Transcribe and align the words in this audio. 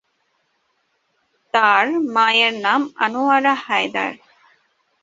তার 1.53 1.85
মায়ের 2.15 2.53
নাম 2.65 2.81
আনোয়ারা 2.95 3.53
হায়দার। 3.65 4.11